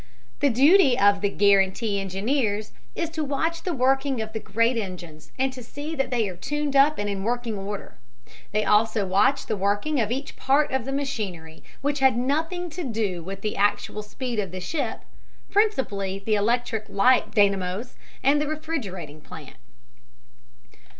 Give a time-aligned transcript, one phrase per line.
[0.39, 5.31] The duty of the "guarantee" engineers is to watch the working of the great engines,
[5.37, 7.99] and to see that they are tuned up and in working order.
[8.51, 12.83] They also watch the working of each part of the machinery which had nothing to
[12.83, 15.01] do with the actual speed of the ship,
[15.51, 17.93] principally the electric light dynamos
[18.23, 19.57] and the refrigerating plant.